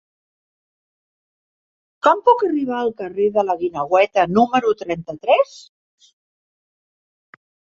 Com 2.07 2.23
puc 2.29 2.41
arribar 2.47 2.79
al 2.85 2.89
carrer 3.03 3.27
de 3.37 3.45
la 3.49 3.57
Guineueta 3.61 4.25
número 4.39 4.73
trenta-tres? 4.83 5.55